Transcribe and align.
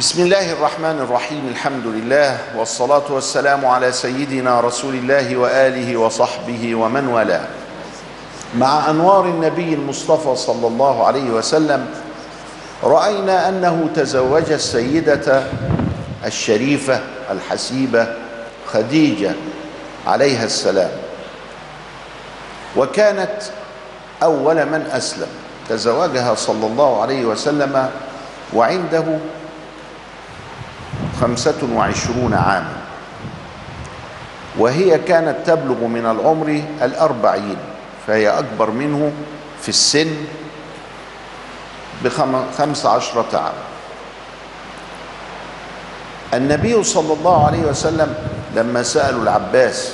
بسم 0.00 0.22
الله 0.22 0.52
الرحمن 0.52 0.98
الرحيم 1.04 1.48
الحمد 1.48 1.86
لله 1.86 2.38
والصلاة 2.56 3.12
والسلام 3.12 3.66
على 3.66 3.92
سيدنا 3.92 4.60
رسول 4.60 4.94
الله 4.94 5.36
وآله 5.36 5.96
وصحبه 5.96 6.74
ومن 6.74 7.08
والاه. 7.08 7.44
مع 8.56 8.90
أنوار 8.90 9.24
النبي 9.24 9.74
المصطفى 9.74 10.36
صلى 10.36 10.66
الله 10.66 11.06
عليه 11.06 11.30
وسلم 11.30 11.86
رأينا 12.84 13.48
أنه 13.48 13.88
تزوج 13.96 14.52
السيدة 14.52 15.42
الشريفة 16.26 17.00
الحسيبة 17.30 18.06
خديجة 18.72 19.32
عليها 20.06 20.44
السلام. 20.44 20.90
وكانت 22.76 23.42
أول 24.22 24.66
من 24.66 24.88
أسلم 24.92 25.28
تزوجها 25.68 26.34
صلى 26.34 26.66
الله 26.66 27.02
عليه 27.02 27.24
وسلم 27.24 27.90
وعنده 28.54 29.04
خمسة 31.20 31.60
وعشرون 31.74 32.34
عاما. 32.34 32.76
وهي 34.58 34.98
كانت 34.98 35.36
تبلغ 35.46 35.86
من 35.86 36.06
العمر 36.06 36.62
الأربعين 36.82 37.56
فهي 38.06 38.28
أكبر 38.28 38.70
منه 38.70 39.12
في 39.62 39.68
السن 39.68 40.10
بخمس 42.04 42.86
عشرة 42.86 43.38
عام. 43.38 43.58
النبي 46.34 46.82
صلى 46.82 47.12
الله 47.12 47.46
عليه 47.46 47.62
وسلم 47.62 48.14
لما 48.56 48.82
سألوا 48.82 49.22
العباس 49.22 49.92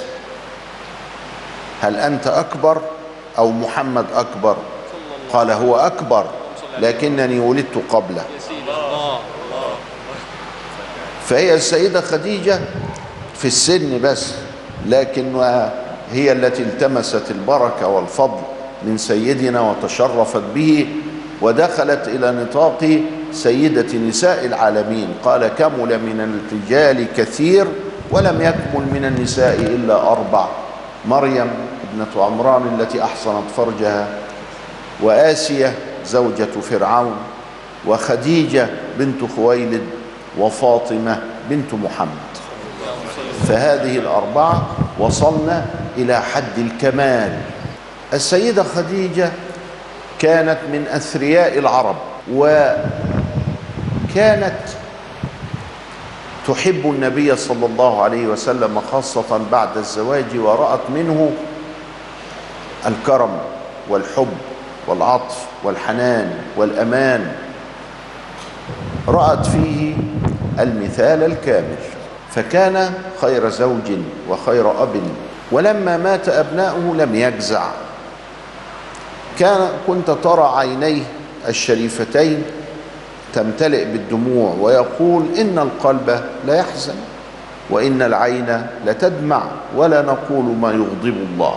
هل 1.82 1.96
أنت 1.96 2.26
أكبر 2.26 2.80
أو 3.38 3.50
محمد 3.50 4.06
أكبر؟ 4.14 4.56
قال 5.32 5.50
هو 5.50 5.76
أكبر 5.76 6.24
لكنني 6.78 7.40
ولدت 7.40 7.82
قبله. 7.90 8.24
فهي 11.28 11.54
السيدة 11.54 12.00
خديجة 12.00 12.60
في 13.34 13.44
السن 13.44 14.00
بس 14.02 14.32
لكنها 14.86 15.72
هي 16.12 16.32
التي 16.32 16.62
التمست 16.62 17.30
البركة 17.30 17.86
والفضل 17.88 18.40
من 18.82 18.98
سيدنا 18.98 19.60
وتشرفت 19.60 20.42
به 20.54 20.86
ودخلت 21.42 22.08
إلى 22.08 22.32
نطاق 22.32 23.00
سيدة 23.32 23.98
نساء 23.98 24.46
العالمين. 24.46 25.08
قال 25.24 25.48
كمل 25.58 25.98
من 25.98 26.40
الرجال 26.50 27.06
كثير 27.16 27.66
ولم 28.10 28.40
يكمل 28.40 28.86
من 28.92 29.04
النساء 29.04 29.54
إلا 29.60 30.12
أربع 30.12 30.46
مريم 31.08 31.50
ابنة 31.92 32.24
عمران 32.24 32.78
التي 32.80 33.02
أحصنت 33.04 33.44
فرجها 33.56 34.06
وآسية 35.02 35.72
زوجة 36.06 36.60
فرعون 36.70 37.16
وخديجة 37.86 38.68
بنت 38.98 39.20
خويلد 39.36 39.82
وفاطمة 40.38 41.22
بنت 41.50 41.74
محمد. 41.74 42.08
فهذه 43.48 43.98
الأربعة 43.98 44.66
وصلنا 44.98 45.66
إلى 45.96 46.20
حد 46.20 46.58
الكمال. 46.58 47.38
السيدة 48.12 48.62
خديجة 48.62 49.30
كانت 50.18 50.58
من 50.72 50.86
أثرياء 50.90 51.58
العرب 51.58 51.96
وكانت 52.32 52.82
تحب 56.48 56.82
النبي 56.84 57.36
صلى 57.36 57.66
الله 57.66 58.02
عليه 58.02 58.26
وسلم 58.26 58.80
خاصة 58.92 59.40
بعد 59.52 59.76
الزواج 59.76 60.36
ورأت 60.36 60.80
منه 60.94 61.30
الكرم 62.86 63.38
والحب 63.88 64.32
والعطف 64.86 65.46
والحنان 65.64 66.38
والأمان. 66.56 67.32
رأت 69.08 69.46
فيه 69.46 69.94
المثال 70.60 71.22
الكامل. 71.22 71.76
فكان 72.30 72.92
خير 73.20 73.48
زوج 73.48 73.92
وخير 74.28 74.82
أب 74.82 75.00
ولما 75.52 75.96
مات 75.96 76.28
أبناؤه 76.28 76.94
لم 76.96 77.14
يجزع. 77.14 77.68
كان 79.38 79.68
كنت 79.86 80.10
ترى 80.10 80.52
عينيه 80.56 81.02
الشريفتين 81.48 82.42
تمتلئ 83.32 83.84
بالدموع 83.84 84.54
ويقول 84.60 85.24
إن 85.38 85.58
القلب 85.58 86.20
لا 86.46 86.54
يحزن 86.54 86.94
وإن 87.70 88.02
العين 88.02 88.66
لتدمع 88.86 89.42
ولا 89.76 90.02
نقول 90.02 90.44
ما 90.44 90.70
يغضب 90.70 91.16
الله. 91.32 91.56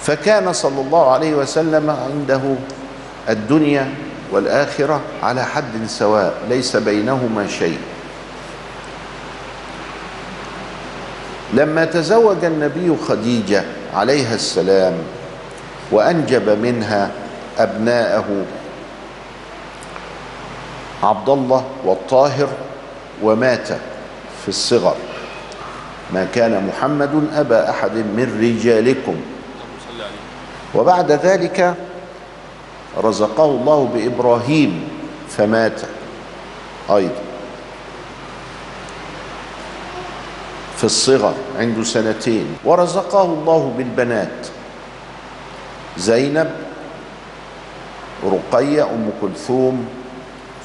فكان 0.00 0.52
صلى 0.52 0.80
الله 0.80 1.10
عليه 1.10 1.34
وسلم 1.34 1.90
عنده 1.90 2.40
الدنيا 3.28 3.94
والآخرة 4.34 5.00
على 5.22 5.44
حد 5.44 5.86
سواء 5.86 6.34
ليس 6.48 6.76
بينهما 6.76 7.46
شيء. 7.46 7.78
لما 11.52 11.84
تزوج 11.84 12.44
النبي 12.44 12.96
خديجة 13.08 13.64
عليها 13.94 14.34
السلام 14.34 14.94
وأنجب 15.90 16.58
منها 16.58 17.10
أبناءه 17.58 18.44
عبد 21.02 21.28
الله 21.28 21.64
والطاهر 21.84 22.48
ومات 23.22 23.68
في 24.42 24.48
الصغر. 24.48 24.96
ما 26.12 26.26
كان 26.34 26.66
محمد 26.66 27.28
أبا 27.34 27.70
أحد 27.70 27.92
من 27.92 28.38
رجالكم. 28.40 29.16
وبعد 30.74 31.12
ذلك 31.12 31.74
رزقه 33.02 33.44
الله 33.44 33.90
بإبراهيم 33.94 34.88
فمات. 35.28 35.80
أيضا. 36.90 37.22
في 40.76 40.84
الصغر 40.84 41.34
عنده 41.58 41.84
سنتين. 41.84 42.46
ورزقه 42.64 43.22
الله 43.22 43.74
بالبنات. 43.76 44.46
زينب 45.98 46.50
رقية 48.24 48.82
أم 48.82 49.10
كلثوم 49.20 49.86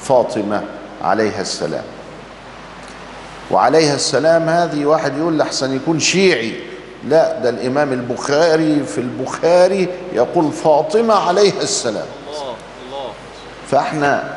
فاطمة 0.00 0.62
عليها 1.02 1.40
السلام. 1.40 1.84
وعليها 3.50 3.94
السلام 3.94 4.48
هذه 4.48 4.84
واحد 4.84 5.18
يقول 5.18 5.38
لحسن 5.38 5.76
يكون 5.76 6.00
شيعي. 6.00 6.54
لا 7.08 7.38
ده 7.38 7.48
الإمام 7.48 7.92
البخاري 7.92 8.84
في 8.84 8.98
البخاري 8.98 9.88
يقول 10.12 10.52
فاطمة 10.52 11.14
عليها 11.14 11.62
السلام. 11.62 12.06
فاحنا 13.70 14.36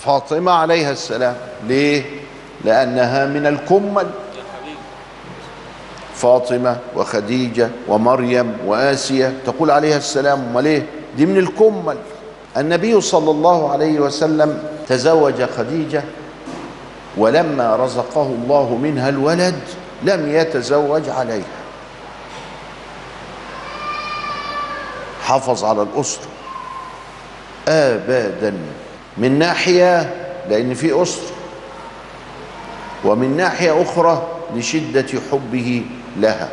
فاطمة 0.00 0.52
عليها 0.52 0.90
السلام. 0.92 1.36
ليه؟ 1.66 2.04
لأنها 2.64 3.26
من 3.26 3.46
الكمل. 3.46 4.06
فاطمة 6.14 6.76
وخديجة 6.96 7.68
ومريم 7.88 8.56
وآسية 8.66 9.32
تقول 9.46 9.70
عليها 9.70 9.96
السلام. 9.96 10.48
أمال 10.50 10.66
إيه؟ 10.66 10.86
دي 11.16 11.26
من 11.26 11.38
الكمل. 11.38 11.96
النبي 12.56 13.00
صلى 13.00 13.30
الله 13.30 13.72
عليه 13.72 14.00
وسلم 14.00 14.62
تزوج 14.88 15.42
خديجة 15.44 16.02
ولما 17.16 17.76
رزقه 17.76 18.22
الله 18.22 18.78
منها 18.82 19.08
الولد 19.08 19.60
لم 20.02 20.34
يتزوج 20.34 21.08
عليها. 21.08 21.44
حافظ 25.22 25.64
على 25.64 25.82
الأسرة. 25.82 26.26
أبدا 27.68 28.54
من 29.18 29.38
ناحية 29.38 30.14
لأن 30.50 30.74
في 30.74 31.02
أسرة 31.02 31.30
ومن 33.04 33.36
ناحية 33.36 33.82
أخرى 33.82 34.28
لشدة 34.54 35.06
حبه 35.32 35.84
لها. 36.16 36.48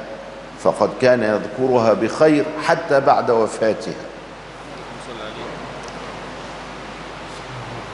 فقد 0.63 0.89
كان 1.01 1.23
يذكرها 1.23 1.93
بخير 1.93 2.45
حتى 2.65 2.99
بعد 2.99 3.31
وفاتها. 3.31 3.93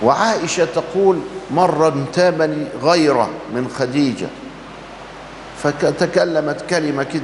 وعائشة 0.04 0.66
تقول 0.66 1.20
مرة 1.52 1.88
انتابني 1.88 2.68
غيرة 2.82 3.30
من 3.54 3.70
خديجة 3.80 4.28
فتكلمت 5.64 6.62
كلمة 6.70 7.04
كده. 7.04 7.22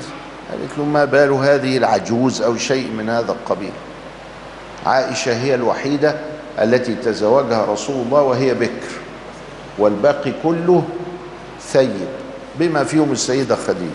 قالت 0.52 0.78
له 0.78 0.86
ما 0.86 1.06
بال 1.06 1.32
هذه 1.32 1.78
العجوز 1.78 2.42
أو 2.42 2.58
شيء 2.58 2.92
من 2.92 3.10
هذا 3.10 3.32
القبيل؟ 3.32 3.72
عائشة 4.86 5.42
هي 5.44 5.56
الوحيدة 5.56 6.16
التي 6.62 6.96
تزوجها 6.96 7.66
رسول 7.66 7.96
الله 7.96 8.22
وهي 8.22 8.54
بكر 8.54 8.92
والباقي 9.78 10.34
كله 10.44 10.84
ثيب 11.62 12.08
بما 12.56 12.84
فيهم 12.84 13.12
السيدة 13.12 13.56
خديجة. 13.56 13.92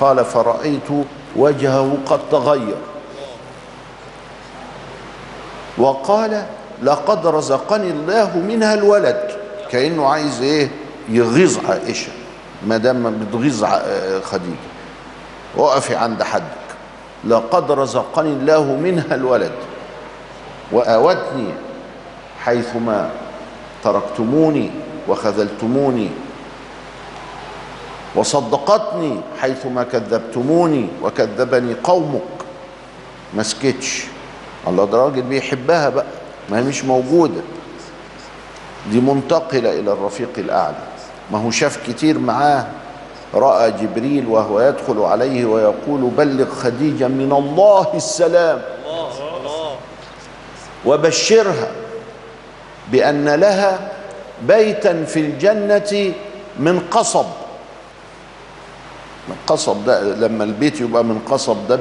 قال 0.00 0.24
فرأيت 0.24 0.88
وجهه 1.36 1.98
قد 2.06 2.20
تغير. 2.30 2.76
وقال 5.78 6.46
لقد 6.82 7.26
رزقني 7.26 7.90
الله 7.90 8.36
منها 8.36 8.74
الولد. 8.74 9.30
كأنه 9.70 10.06
عايز 10.06 10.42
إيه؟ 10.42 10.70
يغيظ 11.08 11.66
عائشة 11.66 12.12
ما 12.66 12.76
دام 12.76 13.18
بتغيظ 13.18 13.64
خديجة. 14.24 14.68
وقفي 15.56 15.96
عند 15.96 16.22
حدك 16.22 16.57
لقد 17.24 17.70
رزقني 17.72 18.32
الله 18.32 18.64
منها 18.64 19.14
الولد 19.14 19.52
وآوتني 20.72 21.48
حيثما 22.44 23.10
تركتموني 23.84 24.70
وخذلتموني 25.08 26.10
وصدقتني 28.14 29.20
حيثما 29.40 29.82
كذبتموني 29.82 30.88
وكذبني 31.02 31.74
قومك. 31.84 32.22
ما 33.34 33.42
سكتش. 33.42 34.04
الله 34.68 34.84
ده 34.84 34.98
راجل 34.98 35.22
بيحبها 35.22 35.88
بقى. 35.88 36.04
ما 36.50 36.58
هي 36.58 36.62
مش 36.62 36.84
موجودة. 36.84 37.40
دي 38.90 39.00
منتقلة 39.00 39.80
إلى 39.80 39.92
الرفيق 39.92 40.30
الأعلى. 40.38 40.76
ما 41.32 41.38
هو 41.38 41.50
شاف 41.50 41.86
كتير 41.86 42.18
معاه. 42.18 42.66
رأى 43.34 43.70
جبريل 43.70 44.26
وهو 44.26 44.60
يدخل 44.60 44.98
عليه 45.00 45.44
ويقول 45.44 46.00
بلغ 46.00 46.50
خديجة 46.54 47.08
من 47.08 47.32
الله 47.32 47.86
السلام. 47.94 48.62
وبشرها 50.86 51.68
بأن 52.92 53.28
لها 53.28 53.90
بيتا 54.48 55.04
في 55.04 55.20
الجنة 55.20 56.12
من 56.58 56.80
قصب. 56.90 57.26
من 59.28 59.36
قصب 59.46 59.84
ده 59.84 60.02
لما 60.14 60.44
البيت 60.44 60.80
يبقى 60.80 61.04
من 61.04 61.18
قصب 61.30 61.56
ده 61.68 61.76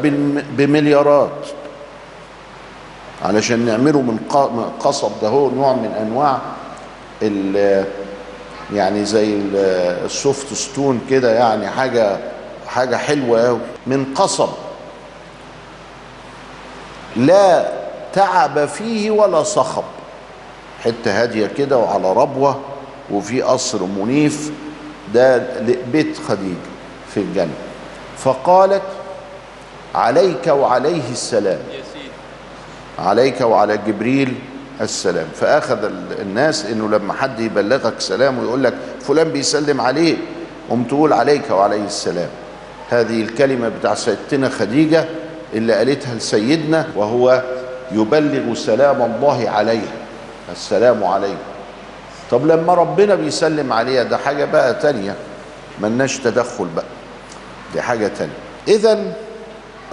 بمليارات. 0.57 1.45
علشان 3.25 3.65
نعمله 3.65 4.01
من 4.01 4.19
قصب 4.79 5.11
ده 5.21 5.27
هو 5.27 5.49
نوع 5.49 5.73
من 5.73 5.91
أنواع 6.01 6.39
ال 7.21 7.85
يعني 8.73 9.05
زي 9.05 9.33
ال- 9.33 9.55
السوفت 10.05 10.53
ستون 10.53 11.01
كده 11.09 11.33
يعني 11.33 11.67
حاجة 11.69 12.17
حاجة 12.67 12.95
حلوة 12.95 13.47
قوي 13.47 13.59
من 13.87 14.05
قصب. 14.15 14.49
لا 17.15 17.71
تعب 18.13 18.65
فيه 18.65 19.11
ولا 19.11 19.43
صخب. 19.43 19.83
حتة 20.83 21.21
هادية 21.23 21.47
كده 21.47 21.77
وعلى 21.77 22.13
ربوة 22.13 22.59
وفي 23.11 23.41
قصر 23.41 23.83
منيف. 23.83 24.51
ده 25.13 25.43
بيت 25.91 26.17
خديجه 26.27 26.55
في 27.13 27.17
الجنة. 27.19 27.53
فقالت 28.17 28.81
عليك 29.95 30.47
وعليه 30.47 31.11
السلام. 31.11 31.59
عليك 32.99 33.41
وعلى 33.41 33.77
جبريل. 33.77 34.33
السلام. 34.81 35.27
فأخذ 35.35 35.83
ال- 35.83 36.21
الناس 36.21 36.65
إنه 36.65 36.89
لما 36.89 37.13
حد 37.13 37.39
يبلغك 37.39 37.93
سلام 37.99 38.39
ويقول 38.39 38.63
لك 38.63 38.73
فلان 39.01 39.29
بيسلم 39.29 39.81
عليه 39.81 40.17
قم 40.69 40.83
تقول 40.83 41.13
عليك 41.13 41.51
وعليه 41.51 41.85
السلام. 41.85 42.29
هذه 42.89 43.21
الكلمة 43.21 43.69
بتاع 43.79 43.93
سيدتنا 43.95 44.49
خديجة 44.49 45.05
اللي 45.53 45.73
قالتها 45.73 46.15
لسيدنا 46.15 46.87
وهو 46.95 47.43
يبلغ 47.91 48.53
سلام 48.53 49.01
الله 49.01 49.49
عليه. 49.49 49.87
السلام 50.51 51.03
عليكم. 51.03 51.37
طب 52.31 52.47
لما 52.47 52.73
ربنا 52.73 53.15
بيسلم 53.15 53.73
عليها 53.73 54.03
ده 54.03 54.17
حاجة 54.17 54.45
بقى 54.45 54.73
تانية. 54.73 55.15
ملناش 55.81 56.17
تدخل 56.17 56.67
بقى. 56.75 56.85
دي 57.73 57.81
حاجة 57.81 58.07
تانية. 58.17 58.33
اذا 58.67 59.13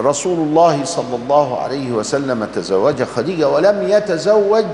رسول 0.00 0.38
الله 0.38 0.84
صلى 0.84 1.16
الله 1.16 1.60
عليه 1.60 1.92
وسلم 1.92 2.48
تزوج 2.54 3.02
خديجة 3.02 3.48
ولم 3.48 3.88
يتزوج 3.88 4.64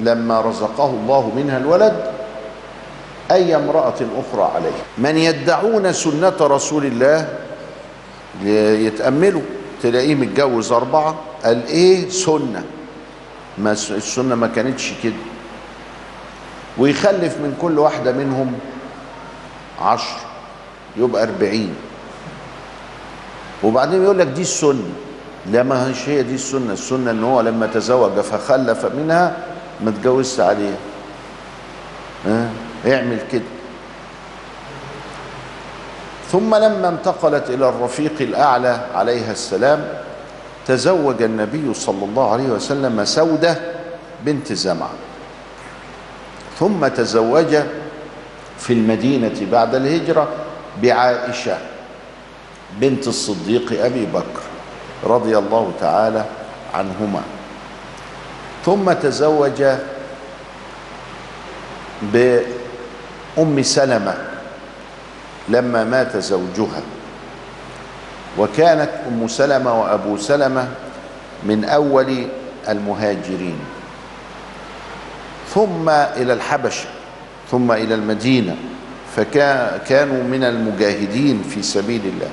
لما 0.00 0.40
رزقه 0.40 0.86
الله 0.90 1.32
منها 1.36 1.58
الولد 1.58 2.12
أي 3.30 3.56
امرأة 3.56 3.94
أخرى 4.16 4.50
عليه. 4.54 4.72
من 4.98 5.16
يدعون 5.16 5.92
سنة 5.92 6.36
رسول 6.40 6.86
الله 6.86 7.28
يتأملوا 8.86 9.42
تلاقيه 9.82 10.14
متجوز 10.14 10.72
أربعة 10.72 11.14
قال 11.44 11.66
إيه 11.66 12.08
سنة؟ 12.08 12.64
ما 13.58 13.72
السنة 13.72 14.34
ما 14.34 14.46
كانتش 14.46 14.92
كده. 15.04 15.12
ويخلف 16.78 17.36
من 17.38 17.56
كل 17.62 17.78
واحدة 17.78 18.12
منهم 18.12 18.52
عشر 19.82 20.16
يبقى 20.96 21.22
أربعين. 21.22 21.74
وبعدين 23.64 24.02
يقول 24.04 24.18
لك 24.18 24.26
دي 24.26 24.42
السنة. 24.42 24.92
لا 25.46 25.62
ما 25.62 25.88
هيش 25.88 26.08
هي 26.08 26.22
دي 26.22 26.34
السنة. 26.34 26.72
السنة 26.72 27.10
إن 27.10 27.24
هو 27.24 27.40
لما 27.40 27.66
تزوج 27.66 28.12
فخلف 28.20 28.86
منها 28.86 29.36
ما 29.80 29.90
اتجوزش 29.90 30.40
عليها. 30.40 30.76
ها؟ 32.26 32.48
اعمل 32.86 33.18
كده. 33.32 33.42
ثم 36.32 36.54
لما 36.54 36.88
انتقلت 36.88 37.50
إلى 37.50 37.68
الرفيق 37.68 38.12
الأعلى 38.20 38.86
عليها 38.94 39.32
السلام 39.32 39.88
تزوج 40.66 41.22
النبي 41.22 41.74
صلى 41.74 42.04
الله 42.04 42.32
عليه 42.32 42.44
وسلم 42.44 43.04
سودة 43.04 43.58
بنت 44.24 44.52
زمعة. 44.52 44.90
ثم 46.58 46.86
تزوج 46.86 47.56
في 48.58 48.72
المدينة 48.72 49.46
بعد 49.52 49.74
الهجرة 49.74 50.28
بعائشة. 50.82 51.58
بنت 52.78 53.08
الصديق 53.08 53.84
أبي 53.84 54.06
بكر 54.06 54.42
رضي 55.04 55.38
الله 55.38 55.72
تعالى 55.80 56.24
عنهما. 56.74 57.22
ثم 58.66 58.92
تزوج 58.92 59.64
بأم 62.02 63.62
سلمة 63.62 64.14
لما 65.48 65.84
مات 65.84 66.16
زوجها. 66.16 66.82
وكانت 68.38 68.90
أم 69.08 69.28
سلمة 69.28 69.80
وأبو 69.80 70.16
سلمة 70.16 70.68
من 71.42 71.64
أول 71.64 72.26
المهاجرين. 72.68 73.58
ثم 75.54 75.88
إلى 75.88 76.32
الحبشة 76.32 76.86
ثم 77.50 77.72
إلى 77.72 77.94
المدينة 77.94 78.56
فكانوا 79.16 80.22
من 80.22 80.44
المجاهدين 80.44 81.42
في 81.42 81.62
سبيل 81.62 82.00
الله. 82.04 82.30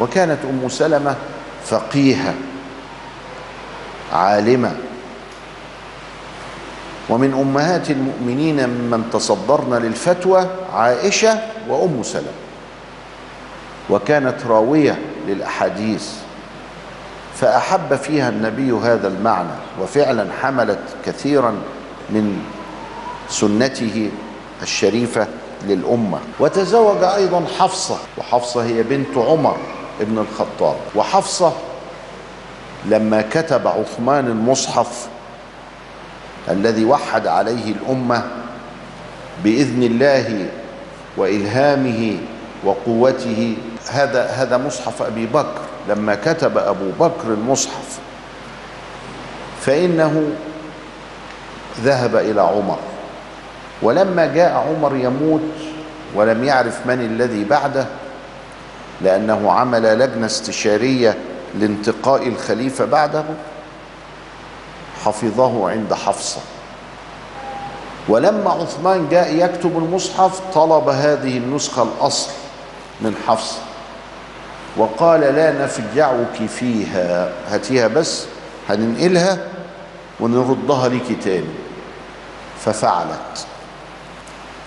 وكانت 0.00 0.38
أم 0.44 0.68
سلمة 0.68 1.16
فقيهة 1.64 2.34
عالمة. 4.12 4.76
ومن 7.08 7.34
أمهات 7.34 7.90
المؤمنين 7.90 8.68
ممن 8.68 9.10
تصدرن 9.12 9.74
للفتوى 9.74 10.46
عائشة 10.74 11.38
وأم 11.68 12.02
سلمة. 12.02 12.32
وكانت 13.90 14.46
راوية 14.46 14.98
للأحاديث 15.28 16.08
فأحب 17.36 17.96
فيها 17.96 18.28
النبي 18.28 18.72
هذا 18.72 19.08
المعنى 19.08 19.56
وفعلا 19.82 20.26
حملت 20.42 20.78
كثيرا 21.06 21.50
من 22.10 22.42
سنته 23.28 24.10
الشريفة 24.62 25.26
للأمة. 25.66 26.18
وتزوج 26.40 27.02
أيضا 27.02 27.44
حفصة 27.58 27.98
وحفصة 28.18 28.64
هي 28.64 28.82
بنت 28.82 29.16
عمر. 29.16 29.56
ابن 30.00 30.18
الخطاب. 30.18 30.76
وحفصة 30.94 31.52
لما 32.86 33.22
كتب 33.22 33.68
عثمان 33.68 34.26
المصحف 34.26 35.08
الذي 36.48 36.84
وحد 36.84 37.26
عليه 37.26 37.72
الأمة 37.72 38.22
بإذن 39.44 39.82
الله 39.82 40.48
وإلهامه 41.16 42.18
وقوته 42.64 43.56
هذا 43.90 44.26
هذا 44.26 44.56
مصحف 44.56 45.02
أبي 45.02 45.26
بكر. 45.26 45.60
لما 45.88 46.14
كتب 46.14 46.58
أبو 46.58 46.90
بكر 47.00 47.28
المصحف 47.28 47.98
فإنه 49.60 50.30
ذهب 51.80 52.16
إلى 52.16 52.40
عمر. 52.40 52.78
ولما 53.82 54.26
جاء 54.26 54.52
عمر 54.52 54.96
يموت 54.96 55.50
ولم 56.14 56.44
يعرف 56.44 56.86
من 56.86 57.00
الذي 57.00 57.44
بعده 57.44 57.86
لأنه 59.02 59.52
عمل 59.52 59.98
لجنة 59.98 60.26
استشارية 60.26 61.18
لانتقاء 61.58 62.28
الخليفة 62.28 62.84
بعده؟ 62.84 63.24
حفظه 65.04 65.70
عند 65.70 65.94
حفصة. 65.94 66.40
ولما 68.08 68.50
عثمان 68.50 69.08
جاء 69.08 69.34
يكتب 69.34 69.78
المصحف 69.78 70.40
طلب 70.54 70.88
هذه 70.88 71.38
النسخة 71.38 71.82
الأصل 71.82 72.30
من 73.00 73.14
حفصة 73.28 73.58
وقال 74.76 75.20
لا 75.20 75.64
نفجعك 75.64 76.46
فيها. 76.48 77.32
هاتيها 77.48 77.88
بس 77.88 78.24
هننقلها 78.68 79.38
ونردها 80.20 80.88
لك 80.88 81.18
تاني. 81.24 81.54
ففعلت. 82.60 83.46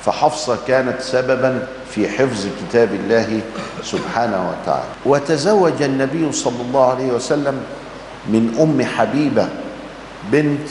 فحفصة 0.05 0.57
كانت 0.67 1.01
سببا 1.01 1.67
في 1.95 2.09
حفظ 2.09 2.47
كتاب 2.61 2.93
الله 2.93 3.41
سبحانه 3.83 4.49
وتعالى. 4.49 4.89
وتزوج 5.05 5.81
النبي 5.81 6.31
صلى 6.31 6.61
الله 6.61 6.89
عليه 6.89 7.11
وسلم 7.11 7.61
من 8.27 8.57
أم 8.61 8.85
حبيبة 8.85 9.49
بنت 10.31 10.67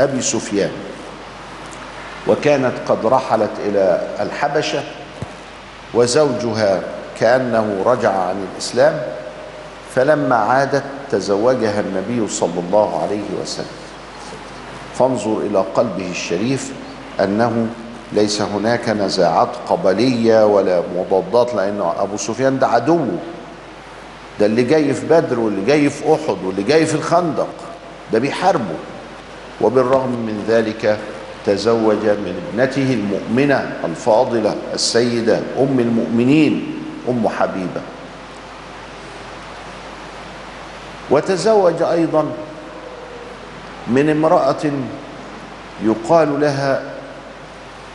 أبي 0.00 0.22
سفيان. 0.22 0.70
وكانت 2.26 2.72
قد 2.88 3.06
رحلت 3.06 3.50
إلى 3.66 4.08
الحبشة 4.20 4.82
وزوجها 5.94 6.82
كأنه 7.20 7.82
رجع 7.86 8.12
عن 8.12 8.36
الإسلام 8.52 9.02
فلما 9.94 10.36
عادت 10.36 10.84
تزوجها 11.10 11.80
النبي 11.80 12.28
صلى 12.28 12.60
الله 12.68 13.02
عليه 13.02 13.28
وسلم. 13.42 13.78
فانظر 14.98 15.38
إلى 15.38 15.64
قلبه 15.74 16.10
الشريف 16.10 16.72
أنه 17.20 17.66
ليس 18.12 18.42
هناك 18.42 18.88
نزاعات 18.88 19.48
قبلية 19.68 20.46
ولا 20.46 20.82
مضادات 20.96 21.54
لأن 21.54 21.80
أبو 21.98 22.16
سفيان 22.16 22.58
ده 22.58 22.66
عدوه 22.66 23.08
ده 24.40 24.46
اللي 24.46 24.62
جاي 24.62 24.94
في 24.94 25.06
بدر 25.06 25.40
واللي 25.40 25.64
جاي 25.64 25.90
في 25.90 26.04
أحد 26.14 26.44
واللي 26.44 26.62
جاي 26.62 26.86
في 26.86 26.94
الخندق 26.94 27.48
ده 28.12 28.18
بيحاربه. 28.18 28.74
وبالرغم 29.60 30.10
من 30.10 30.44
ذلك 30.48 30.98
تزوج 31.46 31.96
من 32.04 32.42
ابنته 32.52 32.92
المؤمنة 32.94 33.76
الفاضلة 33.84 34.54
السيدة 34.74 35.40
أم 35.58 35.80
المؤمنين 35.80 36.74
أم 37.08 37.28
حبيبة. 37.28 37.80
وتزوج 41.10 41.82
أيضا 41.82 42.26
من 43.88 44.10
امرأة 44.10 44.72
يقال 45.84 46.40
لها 46.40 46.82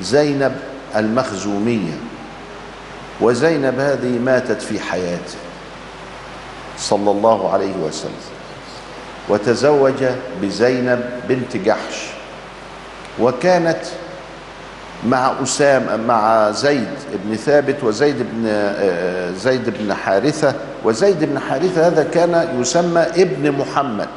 زينب 0.01 0.55
المخزومية 0.95 1.93
وزينب 3.21 3.79
هذه 3.79 4.19
ماتت 4.19 4.61
في 4.61 4.79
حياته 4.79 5.37
صلى 6.77 7.11
الله 7.11 7.53
عليه 7.53 7.75
وسلم 7.75 8.11
وتزوج 9.29 10.03
بزينب 10.41 11.09
بنت 11.29 11.57
جحش 11.57 12.07
وكانت 13.19 13.79
مع 15.07 15.33
أسام 15.43 16.07
مع 16.07 16.51
زيد 16.51 16.87
بن 17.25 17.35
ثابت 17.35 17.83
وزيد 17.83 18.15
بن 18.31 18.45
زيد 19.37 19.69
بن 19.69 19.93
حارثة 19.93 20.55
وزيد 20.83 21.23
بن 21.23 21.39
حارثة 21.39 21.87
هذا 21.87 22.03
كان 22.03 22.57
يسمى 22.61 23.01
ابن 23.01 23.51
محمد 23.51 24.09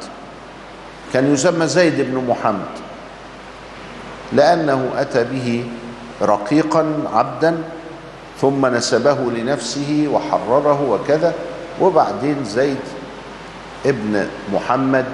كان 1.13 1.33
يسمى 1.33 1.67
زيد 1.67 2.01
بن 2.01 2.25
محمد. 2.27 2.86
لأنه 4.33 4.89
أتى 4.97 5.23
به 5.23 5.65
رقيقا 6.21 6.93
عبدا 7.13 7.57
ثم 8.41 8.65
نسبه 8.65 9.13
لنفسه 9.13 10.07
وحرره 10.11 10.89
وكذا 10.89 11.33
وبعدين 11.81 12.45
زيد 12.45 12.77
ابن 13.85 14.27
محمد 14.53 15.05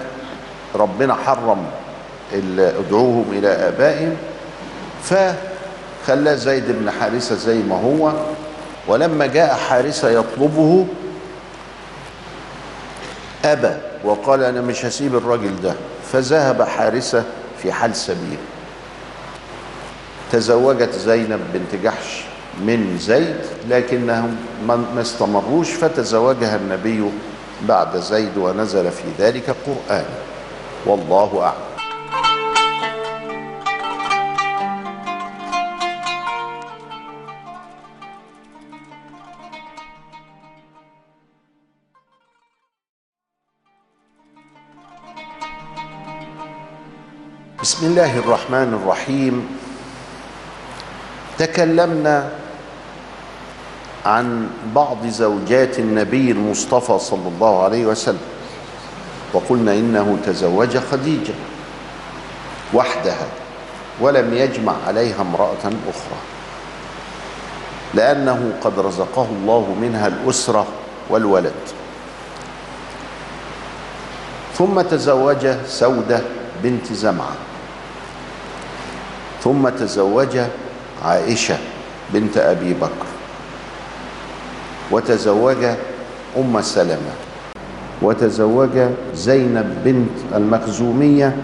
ربنا 0.76 1.14
حرم 1.14 1.66
ادعوهم 2.60 3.26
إلى 3.32 3.48
آبائهم 3.48 4.16
فخلاه 5.04 6.36
زيد 6.36 6.64
بن 6.68 6.92
حارثة 6.92 7.36
زي 7.36 7.58
ما 7.58 7.76
هو 7.82 8.12
ولما 8.88 9.26
جاء 9.26 9.56
حارثة 9.56 10.10
يطلبه 10.10 10.86
أبى 13.46 13.74
وقال 14.04 14.44
أنا 14.44 14.62
مش 14.62 14.86
هسيب 14.86 15.16
الراجل 15.16 15.62
ده 15.62 15.74
فذهب 16.12 16.62
حارثة 16.62 17.24
في 17.62 17.72
حال 17.72 17.96
سبيل. 17.96 18.38
تزوجت 20.34 20.92
زينب 20.92 21.40
بنت 21.54 21.84
جحش 21.84 22.24
من 22.60 22.98
زيد 22.98 23.36
لكنهم 23.70 24.36
ما 24.68 25.02
استمروش 25.02 25.72
فتزوجها 25.72 26.56
النبي 26.56 27.10
بعد 27.68 27.98
زيد 27.98 28.38
ونزل 28.38 28.92
في 28.92 29.04
ذلك 29.20 29.56
قرآن 29.68 30.06
والله 30.86 31.42
أعلم. 31.44 31.74
بسم 47.62 47.86
الله 47.86 48.20
الرحمن 48.20 48.80
الرحيم. 48.82 49.48
تكلمنا 51.46 52.30
عن 54.06 54.50
بعض 54.76 55.08
زوجات 55.08 55.80
النبي 55.80 56.32
المصطفى 56.32 57.00
صلى 57.00 57.28
الله 57.28 57.64
عليه 57.64 57.86
وسلم. 57.86 58.28
وقلنا 59.34 59.74
إنه 59.74 60.18
تزوج 60.26 60.78
خديجة 60.78 61.34
وحدها 62.74 63.28
ولم 64.02 64.34
يجمع 64.34 64.74
عليها 64.88 65.22
امرأة 65.22 65.66
أخرى 65.66 66.20
لأنه 67.94 68.54
قد 68.64 68.80
رزقه 68.80 69.28
الله 69.32 69.76
منها 69.82 70.08
الأسرة 70.08 70.68
والولد. 71.10 71.64
ثم 74.58 74.82
تزوج 74.82 75.48
سودة 75.68 76.22
بنت 76.64 76.94
زمعة. 76.94 77.36
ثم 79.44 79.70
تزوج 79.70 80.40
عائشة 81.04 81.58
بنت 82.14 82.38
أبي 82.38 82.74
بكر 82.74 83.08
وتزوج 84.92 85.66
أم 86.38 86.62
سلمة 86.62 87.14
وتزوج 88.02 88.80
زينب 89.16 89.78
بنت 89.86 90.36
المخزومية 90.36 91.36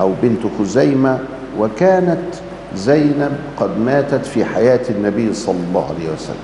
أو 0.00 0.12
بنت 0.22 0.42
خزيمة 0.58 1.18
وكانت 1.58 2.34
زينب 2.74 3.38
قد 3.56 3.78
ماتت 3.78 4.26
في 4.26 4.44
حياة 4.44 4.80
النبي 4.90 5.34
صلى 5.34 5.56
الله 5.68 5.94
عليه 5.94 6.12
وسلم. 6.12 6.36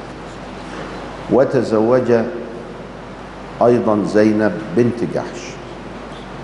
وتزوج 1.32 2.12
أيضا 3.62 4.04
زينب 4.04 4.52
بنت 4.76 5.04
جحش. 5.14 5.40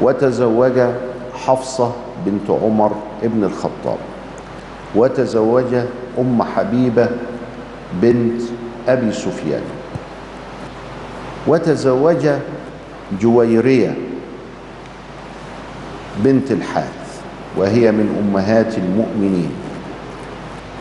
وتزوج 0.01 0.81
حفصة 1.35 1.93
بنت 2.27 2.51
عمر 2.51 2.93
ابن 3.23 3.45
الخطاب. 3.45 3.99
وتزوج 4.95 5.75
أم 6.19 6.43
حبيبة 6.43 7.09
بنت 8.03 8.43
أبي 8.89 9.13
سفيان. 9.13 9.63
وتزوج 11.47 12.29
جويرية 13.21 13.95
بنت 16.25 16.51
الحارث 16.51 17.21
وهي 17.57 17.93
من 17.93 18.25
أمهات 18.25 18.79
المؤمنين. 18.79 19.51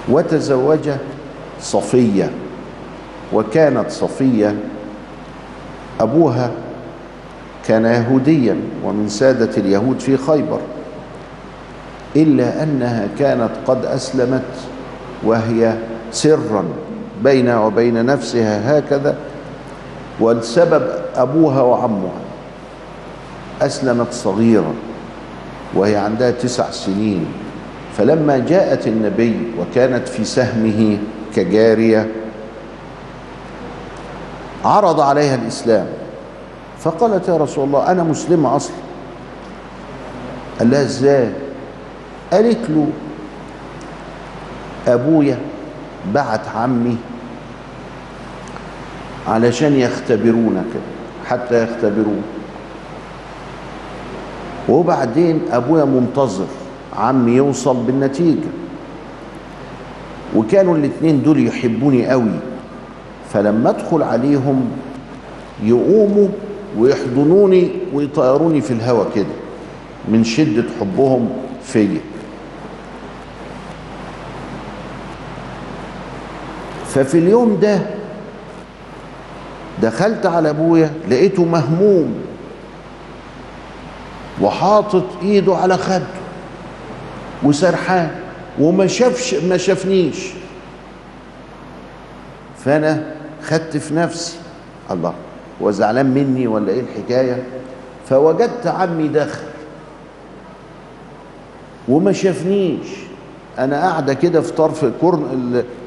وتزوج 0.10 0.90
صفية 1.62 2.32
وكانت 3.34 3.92
صفية 3.92 4.56
أبوها 6.00 6.52
كان 7.68 7.86
يهوديا 7.86 8.58
ومن 8.84 9.10
سادة 9.10 9.58
اليهود 9.58 10.00
في 10.00 10.18
خيبر. 10.18 10.60
إلا 12.16 12.64
أنها 12.64 13.08
كانت 13.20 13.50
قد 13.68 13.86
أسلمت 13.86 14.52
وهي 15.24 15.76
سرا 16.12 16.64
بينها 17.24 17.60
وبين 17.60 18.06
نفسها 18.06 18.80
هكذا 18.80 19.16
والسبب 20.20 20.88
أبوها 21.16 21.62
وعمها. 21.62 22.20
أسلمت 23.62 24.14
صغيرا 24.14 24.74
وهي 25.74 25.96
عندها 25.96 26.32
تسع 26.32 26.72
سنين. 26.72 27.26
فلما 27.98 28.38
جاءت 28.38 28.88
النبي 28.88 29.52
وكانت 29.60 30.08
في 30.08 30.26
سهمه 30.26 30.98
كجارية 31.36 32.08
عرض 34.66 35.00
عليها 35.00 35.36
الإسلام. 35.36 35.88
فقالت 36.80 37.28
يا 37.28 37.38
رسول 37.38 37.66
الله 37.68 37.92
أنا 37.92 38.04
مسلمة 38.04 38.56
أصلا. 38.56 38.76
قال 40.60 40.72
لها 40.72 40.82
إزاي؟ 40.82 41.45
قالت 42.34 42.70
له 42.70 42.88
أبويا 44.88 45.38
بعت 46.14 46.48
عمي 46.56 46.98
علشان 49.28 49.74
يختبرونا 49.74 50.64
كده 50.74 50.84
حتى 51.30 51.64
يختبروه. 51.64 52.22
وبعدين 54.70 55.42
أبويا 55.52 55.86
منتظر 55.86 56.46
عمي 56.98 57.32
يوصل 57.32 57.78
بالنتيجة. 57.84 58.50
وكانوا 60.36 60.78
الاتنين 60.78 61.24
دول 61.24 61.48
يحبوني 61.48 62.08
قوي. 62.08 62.40
فلما 63.34 63.70
أدخل 63.70 64.04
عليهم 64.04 64.70
يقوموا 65.64 66.28
ويحضنوني 66.78 67.72
ويطيروني 67.94 68.62
في 68.62 68.72
الهواء 68.72 69.12
كده 69.16 69.36
من 70.08 70.24
شدة 70.24 70.66
حبهم 70.80 71.30
فيا. 71.64 72.00
ففي 76.96 77.18
اليوم 77.18 77.60
ده 77.60 77.80
دخلت 79.82 80.26
على 80.26 80.50
أبويا 80.50 80.92
لقيته 81.10 81.46
مهموم 81.46 82.16
وحاطط 84.42 85.06
إيده 85.22 85.56
على 85.56 85.78
خده 85.78 86.06
وسرحان 87.44 88.12
وما 88.60 88.88
شافش 88.88 89.34
ما 89.34 89.58
شافنيش. 89.58 90.28
فأنا 92.66 93.12
خدت 93.44 93.78
في 93.78 93.94
نفسي 93.94 94.38
الله 94.92 95.14
هو 95.62 95.72
زعلان 95.72 96.06
مني 96.06 96.48
ولا 96.48 96.72
إيه 96.72 96.82
الحكاية؟ 96.82 97.44
فوجدت 98.10 98.68
عمي 98.68 99.08
داخل 99.08 99.46
وما 101.88 102.12
شافنيش. 102.12 102.88
أنا 103.60 103.82
قاعدة 103.82 104.14
كده 104.14 104.42
في 104.42 104.54
طرف 104.54 104.86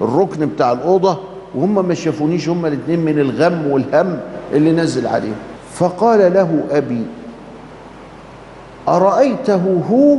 الركن 0.01 0.47
بتاع 0.47 0.73
الاوضه 0.73 1.19
وهم 1.55 1.89
ما 1.89 1.95
شافونيش 1.95 2.49
هم 2.49 2.67
الاثنين 2.67 3.01
من 3.01 3.19
الغم 3.19 3.67
والهم 3.67 4.19
اللي 4.53 4.73
نزل 4.73 5.07
عليهم. 5.07 5.37
فقال 5.75 6.35
له 6.35 6.65
أبي 6.71 7.03
أرأيته 8.89 9.83
هو؟ 9.91 10.17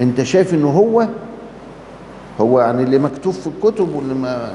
أنت 0.00 0.22
شايف 0.22 0.54
إنه 0.54 0.70
هو؟ 0.70 1.06
هو 2.40 2.60
يعني 2.60 2.82
اللي 2.82 2.98
مكتوب 2.98 3.32
في 3.32 3.46
الكتب 3.46 3.94
واللي 3.94 4.14
ما 4.14 4.50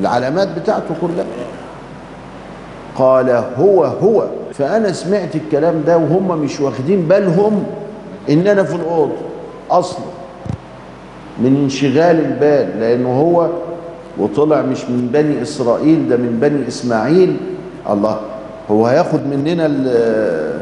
العلامات 0.00 0.48
بتاعته 0.58 0.94
كلها. 1.00 1.26
قال 2.96 3.30
هو 3.58 3.84
هو. 3.84 4.26
فأنا 4.54 4.92
سمعت 4.92 5.36
الكلام 5.36 5.82
ده 5.86 5.98
وهم 5.98 6.38
مش 6.38 6.60
واخدين 6.60 7.02
بالهم 7.08 7.64
إن 8.30 8.46
أنا 8.46 8.62
في 8.62 8.74
الأوضة. 8.74 9.16
أصلا 9.70 10.05
من 11.38 11.56
انشغال 11.64 12.18
البال 12.20 12.80
لأنه 12.80 13.20
هو 13.20 13.48
وطلع 14.18 14.62
مش 14.62 14.84
من 14.84 15.08
بني 15.12 15.42
إسرائيل 15.42 16.08
ده 16.08 16.16
من 16.16 16.38
بني 16.40 16.68
إسماعيل. 16.68 17.36
الله 17.90 18.20
هو 18.70 18.86
هياخد 18.86 19.20
مننا 19.26 19.66
ال- 19.66 20.60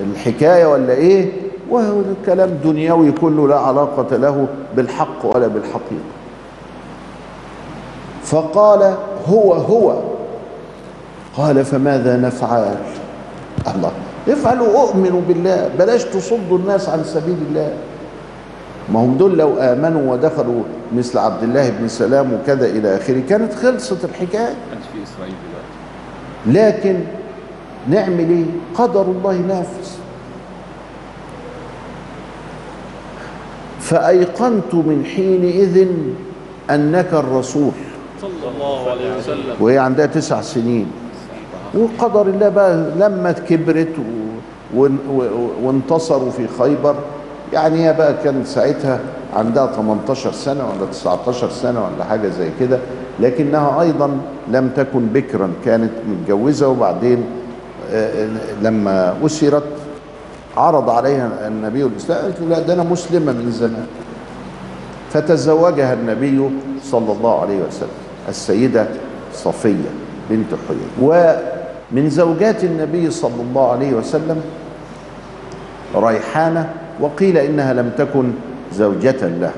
الحكاية 0.00 0.66
ولا 0.66 0.92
إيه؟ 0.92 1.32
وهو 1.70 2.00
كلام 2.26 2.50
دنيوي 2.64 3.12
كله 3.12 3.48
لا 3.48 3.58
علاقة 3.58 4.16
له 4.16 4.46
بالحق 4.76 5.36
ولا 5.36 5.46
بالحقيقة. 5.46 6.06
فقال 8.24 8.94
هو 9.28 9.52
هو. 9.54 9.94
قال 11.36 11.64
فماذا 11.64 12.16
نفعل؟ 12.16 12.76
الله 13.74 13.90
افعلوا 14.28 14.80
أؤمنوا 14.82 15.20
بالله 15.28 15.70
بلاش 15.78 16.04
تصدوا 16.04 16.58
الناس 16.58 16.88
عن 16.88 17.04
سبيل 17.04 17.36
الله. 17.50 17.72
ما 18.92 19.00
هم 19.00 19.16
دول 19.16 19.38
لو 19.38 19.56
آمنوا 19.58 20.12
ودخلوا 20.12 20.62
مثل 20.96 21.18
عبد 21.18 21.42
الله 21.42 21.70
بن 21.70 21.88
سلام 21.88 22.32
وكذا 22.32 22.66
إلى 22.66 22.96
آخره 22.96 23.22
كانت 23.28 23.52
خلصت 23.54 24.04
الحكاية. 24.04 24.54
في 24.92 25.02
إسرائيل 25.02 25.34
دلوقتي. 26.46 26.58
لكن 26.58 27.00
نعمل 27.88 28.30
إيه؟ 28.30 28.44
قدر 28.74 29.02
الله 29.02 29.32
نافذ 29.36 29.88
فأيقنت 33.80 34.74
من 34.74 35.04
حينئذ 35.16 35.88
أنك 36.70 37.08
الرسول. 37.12 37.72
صلى 38.22 38.48
الله 38.54 38.90
عليه 38.90 39.18
وسلم. 39.18 39.56
وهي 39.60 39.78
عندها 39.78 40.06
تسع 40.06 40.40
سنين. 40.40 40.86
وقدر 41.74 42.22
الله 42.22 42.48
بقى 42.48 42.76
لما 42.96 43.32
كبرت. 43.32 43.94
وانتصروا 45.62 46.30
في 46.30 46.46
خيبر. 46.58 46.94
يعني 47.52 47.86
هي 47.88 47.92
بقى 47.92 48.14
كان 48.24 48.44
ساعتها 48.44 49.00
عندها 49.36 49.66
18 49.66 50.32
سنة 50.32 50.64
ولا 50.68 50.90
19 50.90 51.50
سنة 51.50 51.84
ولا 51.84 52.04
حاجة 52.04 52.28
زي 52.28 52.48
كده 52.60 52.78
لكنها 53.20 53.80
أيضا 53.80 54.20
لم 54.48 54.68
تكن 54.76 55.06
بكرا 55.06 55.50
كانت 55.64 55.90
متجوزة 56.08 56.68
وبعدين 56.68 57.24
آه، 57.92 58.28
لما 58.62 59.14
أسرت 59.26 59.62
عرض 60.56 60.90
عليها 60.90 61.48
النبي 61.48 61.82
الإسلام 61.84 62.22
قالت 62.22 62.40
له 62.40 62.48
لا 62.48 62.58
ده 62.60 62.74
أنا 62.74 62.82
مسلمة 62.82 63.32
من 63.32 63.50
زمان. 63.50 63.86
فتزوجها 65.12 65.92
النبي 65.94 66.50
صلى 66.84 67.12
الله 67.12 67.40
عليه 67.40 67.58
وسلم 67.68 67.88
السيدة 68.28 68.86
صفية 69.34 69.90
بنت 70.30 70.46
حيي. 70.68 70.76
ومن 71.02 72.10
زوجات 72.10 72.64
النبي 72.64 73.10
صلى 73.10 73.42
الله 73.50 73.72
عليه 73.72 73.92
وسلم 73.94 74.40
ريحانة 75.96 76.70
وقيل 77.00 77.38
إنها 77.38 77.72
لم 77.72 77.90
تكن 77.98 78.32
زوجة 78.72 79.28
له. 79.28 79.52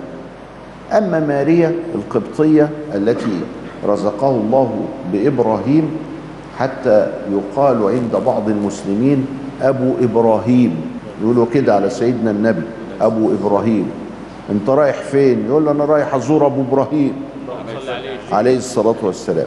أما 0.92 1.20
ماريا 1.20 1.72
القبطية 1.94 2.68
التي 2.94 3.40
رزقه 3.86 4.30
الله 4.30 4.84
بإبراهيم 5.12 5.90
حتى 6.58 7.06
يقال 7.32 7.82
عند 7.82 8.24
بعض 8.26 8.48
المسلمين 8.48 9.26
أبو 9.62 9.92
إبراهيم. 10.02 10.76
يقولوا 11.22 11.46
كده 11.54 11.74
على 11.74 11.90
سيدنا 11.90 12.30
النبي 12.30 12.62
أبو 13.00 13.30
إبراهيم. 13.32 13.90
أنت 14.50 14.68
رايح 14.68 14.96
فين؟ 14.96 15.46
يقول 15.48 15.64
له 15.64 15.70
أنا 15.70 15.84
رايح 15.84 16.14
أزور 16.14 16.46
أبو 16.46 16.60
إبراهيم. 16.60 17.12
عليه 18.32 18.56
الصلاة 18.56 18.94
والسلام. 19.02 19.46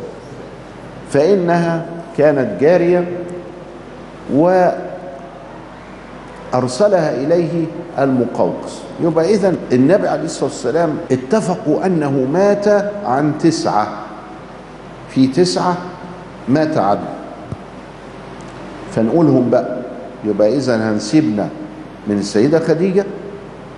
فإنها 1.10 1.86
كانت 2.18 2.62
جارية 2.62 3.08
وأرسلها 6.54 7.16
إليه 7.16 7.66
المقوقس. 8.00 8.80
يبقى 9.04 9.34
إذن 9.34 9.58
النبي 9.72 10.08
عليه 10.08 10.24
الصلاة 10.24 10.50
والسلام 10.50 10.98
اتفقوا 11.12 11.86
أنه 11.86 12.12
مات 12.34 12.68
عن 13.06 13.34
تسعة. 13.40 13.88
في 15.10 15.28
تسعة 15.28 15.78
مات 16.48 16.78
عنه 16.78 17.08
فنقولهم 18.92 19.50
بقى 19.50 19.78
يبقى 20.26 20.58
إذن 20.58 20.82
هنسيبنا 20.82 21.50
من 22.08 22.18
السيدة 22.18 22.60
خديجة 22.60 23.06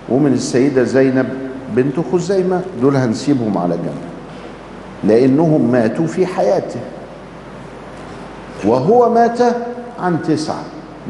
ومن 0.08 0.32
السيدة 0.32 0.82
زينب 0.82 1.28
بنت 1.76 1.94
خزيمة. 2.12 2.60
دول 2.82 2.96
هنسيبهم 2.96 3.58
على 3.58 3.74
جنب. 3.76 4.02
لأنهم 5.04 5.72
ماتوا 5.72 6.06
في 6.06 6.26
حياته. 6.26 6.80
وهو 8.64 9.14
مات 9.14 9.38
عن 10.00 10.22
تسعة. 10.22 10.62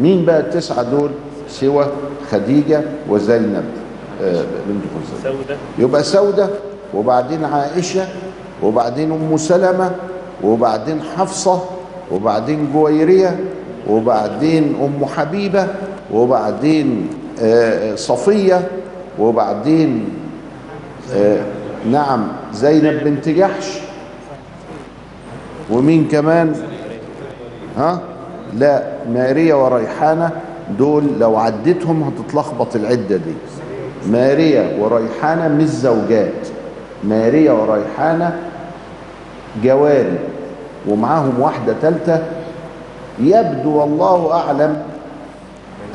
مين 0.03 0.25
بقى 0.25 0.41
التسعة 0.41 0.83
دول؟ 0.83 1.11
سوى 1.61 1.87
خديجة 2.31 2.83
وزينب 3.09 3.65
آه، 4.23 4.45
بنت 4.69 4.83
خزيمة. 4.95 5.23
سودة. 5.37 5.57
يبقى 5.79 6.03
سودة 6.03 6.49
وبعدين 6.95 7.45
عائشة 7.45 8.07
وبعدين 8.63 9.13
أم 9.13 9.37
سلمة 9.37 9.91
وبعدين 10.45 11.01
حفصة 11.17 11.63
وبعدين 12.13 12.73
جويرية 12.73 13.41
وبعدين 13.91 14.77
أم 14.83 15.07
حبيبة 15.07 15.67
وبعدين 16.13 17.09
آه، 17.43 17.95
صفية 17.95 18.69
وبعدين 19.19 20.09
آه، 21.15 21.41
نعم 21.91 22.29
زينب 22.53 23.05
بنت 23.05 23.29
جحش. 23.29 23.79
ومين 25.71 26.09
كمان؟ 26.09 26.55
ها؟ 27.79 28.01
لا 28.59 28.83
ماريا 29.13 29.55
وريحانة. 29.55 30.31
دول 30.79 31.05
لو 31.21 31.37
عديتهم 31.37 32.03
هتتلخبط 32.03 32.77
العدة 32.77 33.17
دي. 33.17 33.35
ماريا 34.11 34.77
وريحانة 34.81 35.49
مش 35.49 35.69
زوجات 35.69 36.49
ماريا 37.05 37.53
وريحانة 37.53 38.39
جواري 39.65 40.19
ومعاهم 40.89 41.41
واحدة 41.41 41.75
تالتة. 41.83 42.23
يبدو 43.21 43.71
والله 43.71 44.33
أعلم 44.33 44.83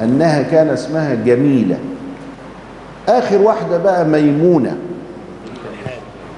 أنها 0.02 0.42
كان 0.42 0.70
اسمها 0.70 1.14
جميلة. 1.14 1.78
آخر 3.10 3.42
واحدة 3.42 3.78
بقى 3.78 4.06
ميمونة 4.06 4.78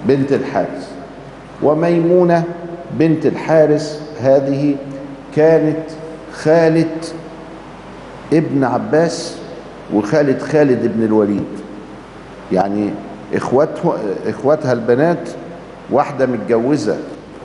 بنت 0.07 0.33
الحارث. 0.33 0.91
وميمونة 1.63 2.43
بنت 2.99 3.25
الحارث 3.25 4.01
هذه 4.21 4.75
كانت 5.35 5.77
خالة 6.33 6.85
ابن 8.33 8.63
عباس 8.63 9.37
وخالة 9.93 10.39
خالد 10.39 10.91
بن 10.95 11.03
الوليد. 11.03 11.43
يعني 12.51 12.89
اخواتها 13.33 13.93
إخواتها 14.27 14.73
البنات 14.73 15.29
واحدة 15.91 16.25
متجوزة 16.25 16.97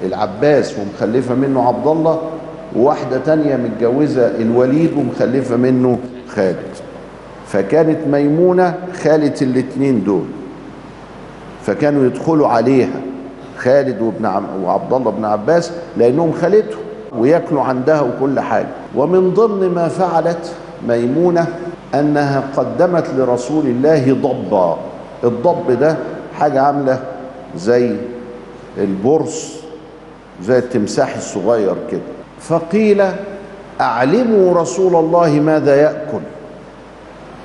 العباس 0.04 0.74
ومخلفة 0.78 1.34
منه 1.34 1.68
عبد 1.68 1.86
الله 1.86 2.20
وواحدة 2.76 3.18
تانية 3.18 3.56
متجوزة 3.56 4.26
الوليد 4.26 4.92
ومخلفة 4.96 5.56
منه 5.56 5.98
خالد. 6.28 6.56
فكانت 7.46 7.98
ميمونة 8.06 8.74
خالة 9.02 9.34
الاتنين 9.42 10.04
دول. 10.04 10.24
فكانوا 11.66 12.06
يدخلوا 12.06 12.48
عليها 12.48 13.00
خالد 13.58 14.02
وابن 14.02 14.26
عم 14.26 14.44
وعبد 14.64 14.92
الله 14.92 15.10
بن 15.10 15.24
عباس 15.24 15.72
لأنهم 15.96 16.32
خالته 16.32 16.76
وياكلوا 17.18 17.62
عندها 17.62 18.00
وكل 18.00 18.40
حاجة. 18.40 18.68
ومن 18.94 19.30
ضمن 19.30 19.74
ما 19.74 19.88
فعلت 19.88 20.52
ميمونة 20.88 21.46
أنها 21.94 22.42
قدمت 22.56 23.10
لرسول 23.16 23.66
الله 23.66 24.12
ضبا. 24.22 24.76
الضب 25.24 25.78
ده 25.80 25.96
حاجة 26.38 26.60
عاملة 26.62 27.02
زي 27.56 27.96
البرص 28.78 29.52
زي 30.42 30.58
التمساح 30.58 31.16
الصغير 31.16 31.76
كده. 31.90 32.00
فقيل 32.40 33.04
أعلموا 33.80 34.60
رسول 34.60 34.96
الله 34.96 35.30
ماذا 35.30 35.76
يأكل. 35.76 36.20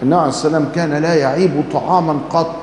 النبي 0.04 0.20
عليه 0.20 0.30
السلام 0.30 0.66
كان 0.76 0.94
لا 0.94 1.16
يعيب 1.16 1.64
طعاما 1.74 2.20
قط. 2.30 2.56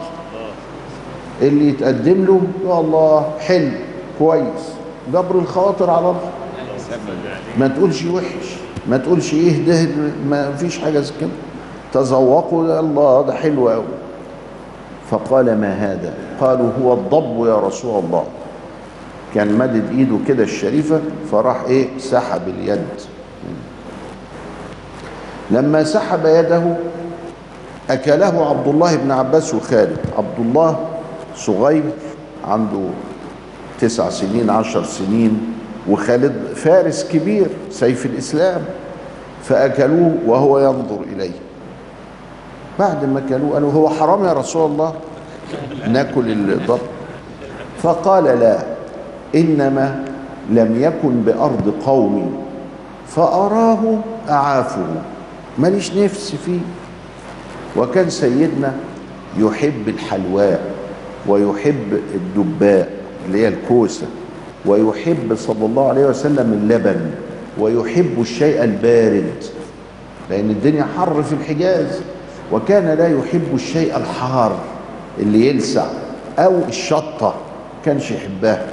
اللي 1.43 1.69
يتقدم 1.69 2.25
له 2.25 2.41
يا 2.67 2.81
الله 2.81 3.31
حلو 3.41 3.71
كويس. 4.19 4.73
جبر 5.12 5.38
الخواطر 5.38 5.91
على 5.91 5.99
الله. 5.99 6.31
ما 7.59 7.69
تقولش 7.69 8.05
وحش. 8.05 8.58
ما 8.88 8.96
تقولش 8.96 9.35
إيه 9.35 9.66
ده 9.66 9.88
ما 10.29 10.53
فيش 10.57 10.79
حاجة 10.79 11.01
زي 11.01 11.12
كده. 11.20 11.31
تذوقوا 11.92 12.81
الله 12.81 13.22
ده 13.22 13.33
حلو 13.33 13.68
قوي 13.68 13.85
فقال 15.11 15.61
ما 15.61 15.72
هذا؟ 15.72 16.14
قالوا 16.40 16.70
هو 16.83 16.92
الضب 16.92 17.46
يا 17.46 17.57
رسول 17.57 18.05
الله. 18.05 18.24
كان 19.35 19.59
مدد 19.59 19.90
إيده 19.90 20.16
كده 20.29 20.42
الشريفة 20.42 21.01
فراح 21.33 21.62
إيه 21.62 21.88
سحب 21.98 22.40
اليد. 22.48 22.87
لما 25.51 25.85
سحب 25.85 26.20
يده 26.24 26.62
أكله 27.90 28.48
عبد 28.51 28.68
الله 28.68 28.96
بن 28.96 29.11
عباس 29.11 29.55
وخالد. 29.55 29.98
عبد 30.18 30.38
الله 30.38 30.79
صغير 31.37 31.83
عنده 32.44 32.81
تسع 33.81 34.11
سنين 34.11 34.51
عشر 34.51 34.85
سنين. 34.85 35.55
وخالد 35.88 36.55
فارس 36.55 37.09
كبير 37.12 37.46
سيف 37.70 38.07
الإسلام 38.07 38.62
فأكلوه 39.44 40.14
وهو 40.27 40.59
ينظر 40.59 41.01
إليه. 41.12 41.31
بعد 42.79 43.05
ما 43.05 43.22
كلوه 43.29 43.53
قالوا 43.53 43.72
هو 43.72 43.88
حرام 43.88 44.24
يا 44.24 44.33
رسول 44.33 44.70
الله؟ 44.70 44.94
ناكل 45.88 46.31
الضب. 46.31 46.79
فقال 47.83 48.24
لا 48.24 48.59
إنما 49.35 50.05
لم 50.51 50.83
يكن 50.83 51.22
بأرض 51.22 51.74
قومي 51.87 52.31
فأراه 53.09 53.98
أعافه. 54.29 54.87
ماليش 55.59 55.92
نفس 55.96 56.35
فيه. 56.46 56.61
وكان 57.77 58.11
سيدنا 58.11 58.72
يحب 59.38 59.88
الحلواء 59.88 60.61
ويحب 61.27 62.01
الدباء 62.14 62.92
اللي 63.27 63.42
هي 63.42 63.48
الكوسة. 63.48 64.07
ويحب 64.68 65.35
صلى 65.35 65.66
الله 65.66 65.88
عليه 65.88 66.07
وسلم 66.07 66.52
اللبن 66.52 67.11
ويحب 67.59 68.20
الشيء 68.20 68.64
البارد 68.64 69.35
لأن 70.31 70.50
الدنيا 70.50 70.87
حر 70.98 71.22
في 71.22 71.33
الحجاز. 71.33 72.00
وكان 72.52 72.98
لا 72.98 73.09
يحب 73.09 73.54
الشيء 73.54 73.96
الحار 73.96 74.59
اللي 75.18 75.48
يلسع 75.48 75.87
أو 76.38 76.59
الشطة 76.68 77.35
كانش 77.85 78.11
يحبها. 78.11 78.66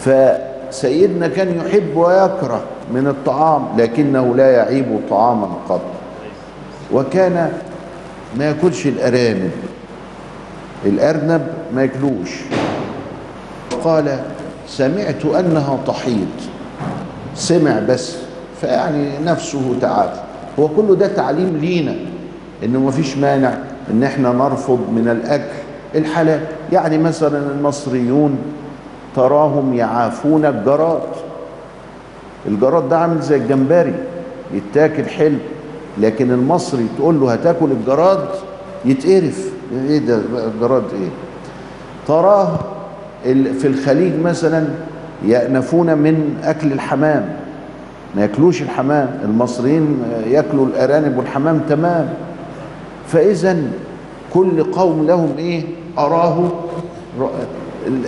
فسيدنا 0.00 1.28
كان 1.28 1.56
يحب 1.56 1.96
ويكره 1.96 2.62
من 2.92 3.06
الطعام 3.06 3.68
لكنه 3.78 4.34
لا 4.36 4.50
يعيب 4.50 5.00
طعاما 5.10 5.48
قط. 5.68 5.80
وكان 6.92 7.52
ما 8.38 8.44
يأكلش 8.44 8.86
الأرانب. 8.86 9.50
الأرنب 10.86 11.46
ما 11.74 11.82
يأكلوش. 11.82 12.30
قال 13.84 14.18
سمعت 14.70 15.24
أنها 15.24 15.78
تحيض. 15.86 16.28
سمع 17.34 17.80
بس 17.88 18.16
فيعني 18.60 19.18
نفسه 19.24 19.74
تعالى 19.80 20.22
هو 20.58 20.68
كله 20.68 20.94
ده 20.94 21.06
تعليم 21.06 21.56
لينا 21.56 21.94
إنه 22.64 22.78
ما 22.80 22.90
فيش 22.90 23.16
مانع 23.16 23.54
إن 23.90 24.02
إحنا 24.02 24.32
نرفض 24.32 24.78
من 24.92 25.08
الأكل 25.08 25.60
الحلال. 25.94 26.40
يعني 26.72 26.98
مثلا 26.98 27.50
المصريون 27.52 28.38
تراهم 29.16 29.74
يعافون 29.74 30.44
الجراد. 30.44 31.02
الجراد 32.46 32.88
ده 32.88 32.98
عامل 32.98 33.20
زي 33.20 33.36
الجمبري 33.36 33.94
يتاكل 34.54 35.04
حلو 35.04 35.38
لكن 35.98 36.30
المصري 36.30 36.86
تقول 36.98 37.20
له 37.20 37.32
هتاكل 37.32 37.70
الجراد 37.70 38.28
يتقرف. 38.84 39.50
إيه 39.88 39.98
ده؟ 39.98 40.20
الجراد 40.54 40.84
إيه؟ 40.92 41.08
تراه 42.08 42.58
في 43.60 43.66
الخليج 43.66 44.12
مثلا 44.24 44.64
يأنفون 45.26 45.98
من 45.98 46.36
أكل 46.44 46.72
الحمام. 46.72 47.28
ما 48.16 48.22
ياكلوش 48.22 48.62
الحمام. 48.62 49.08
المصريين 49.24 50.02
ياكلوا 50.26 50.66
الأرانب 50.66 51.18
والحمام 51.18 51.60
تمام. 51.68 52.08
فإذا 53.08 53.56
كل 54.34 54.64
قوم 54.64 55.06
لهم 55.06 55.34
إيه؟ 55.38 55.62
أراه 55.98 56.48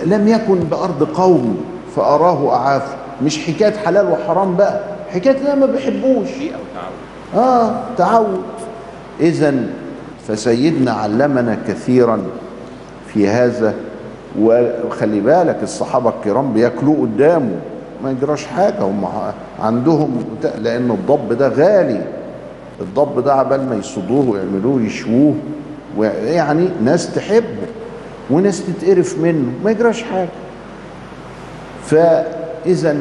لم 0.05 0.27
يكن 0.27 0.55
بأرض 0.59 1.03
قوم 1.03 1.57
فأراه 1.95 2.55
أعافه 2.55 2.95
مش 3.25 3.39
حكاية 3.45 3.73
حلال 3.85 4.11
وحرام 4.11 4.55
بقى. 4.55 4.79
حكاية 5.09 5.37
لا 5.43 5.55
ما 5.55 5.65
بيحبوش 5.65 6.29
آه 7.35 7.71
تعود. 7.97 8.41
إذا 9.19 9.53
فسيدنا 10.27 10.91
علمنا 10.91 11.57
كثيرا 11.67 12.19
في 13.13 13.27
هذا 13.27 13.73
وخلي 14.39 15.19
بالك 15.19 15.57
الصحابة 15.63 16.09
الكرام 16.09 16.53
بياكلوه 16.53 17.01
قدامه 17.01 17.55
ما 18.03 18.11
يجراش 18.11 18.45
حاجة 18.45 18.81
هم 18.81 19.05
عندهم 19.59 20.23
لأن 20.61 20.91
الضب 20.91 21.33
ده 21.33 21.47
غالي. 21.47 22.01
الضب 22.81 23.23
ده 23.23 23.33
عبال 23.33 23.69
ما 23.69 23.75
يصدوه 23.75 24.29
ويعملوه 24.29 24.81
يشووه 24.81 25.35
يعني 26.25 26.69
ناس 26.83 27.15
تحبه 27.15 27.67
وناس 28.29 28.63
تتقرف 28.65 29.19
منه 29.19 29.51
ما 29.63 29.71
يجراش 29.71 30.03
حاجة. 30.03 30.29
فإذا 31.85 32.97